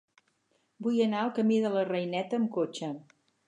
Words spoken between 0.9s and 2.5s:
anar al camí de la Reineta